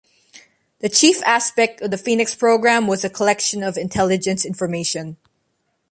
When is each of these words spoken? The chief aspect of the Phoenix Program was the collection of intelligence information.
The 0.79 0.89
chief 0.89 1.21
aspect 1.27 1.79
of 1.81 1.91
the 1.91 1.97
Phoenix 1.99 2.33
Program 2.33 2.87
was 2.87 3.03
the 3.03 3.09
collection 3.11 3.61
of 3.61 3.77
intelligence 3.77 4.45
information. 4.45 5.17